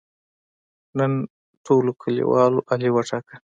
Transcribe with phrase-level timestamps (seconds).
[0.97, 1.11] نن
[1.65, 3.35] ټولو کلیوالو علي وټاکه.